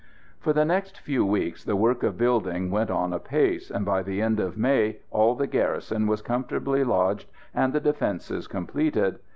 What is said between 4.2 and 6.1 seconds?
of May all the garrison